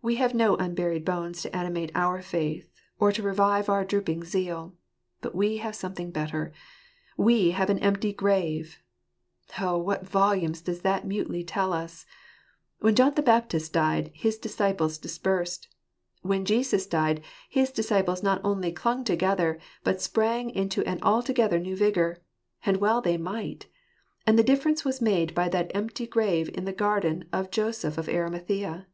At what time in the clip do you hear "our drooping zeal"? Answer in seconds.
3.68-4.76